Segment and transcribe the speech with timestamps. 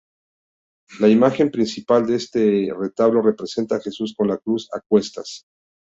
[0.99, 5.43] La imagen principal de este retablo representa a Jesús con la cruz a cuestas.